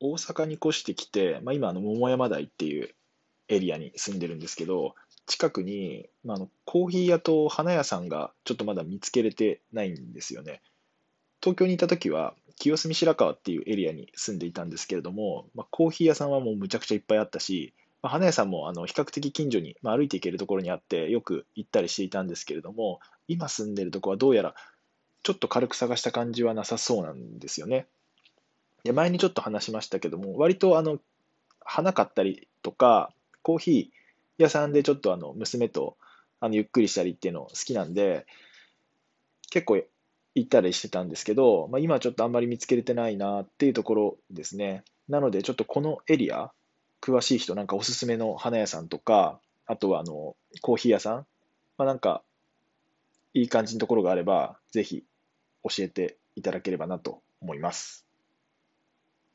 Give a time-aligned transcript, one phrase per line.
[0.00, 2.94] 大阪に越してきて、まあ、今、あの桃山台っていう
[3.48, 4.94] エリアに住んでるんですけど、
[5.26, 10.62] 近くに、まあ、あのコーヒー屋と花屋さんがちょっとまだ見つけれてないんですよね。
[11.42, 17.72] 東京にいた時は、清澄白河っていうエリアに住んでいたんですけれども、まあ、コーヒー屋さんはもうむちゃくちゃいっぱいあったし、
[18.02, 24.54] まあ、花屋さんもあの比較的近所に、まあ、歩いて行けるところにあって、よく行ったりしていたんですけれども、今住んでるとこはどうやら
[25.22, 27.86] ちょっと軽く探した感じはなさそうなんですよね。
[28.84, 30.98] で前にちょっと話しましたけども、割とあの
[31.60, 33.12] 花買ったりとか、
[33.42, 35.96] コーヒー屋さんでちょっとあの娘と
[36.40, 38.26] あのゆっくりしたりっていうの好きなんで、
[39.50, 39.82] 結構
[40.34, 44.84] 行ったりしてたんですけど、まあ、今ちょっとあんまり見つけれてないなっていうところですね。
[45.08, 46.52] なので、ちょっとこのエリア、
[47.00, 51.26] 詳しい人、なんかおすすめの花屋さんとか、あとはあのコーヒー屋さん、
[51.76, 52.22] まあ、なんか
[53.34, 55.04] いい感じのところがあれば、ぜひ
[55.64, 58.07] 教えていただければなと思います。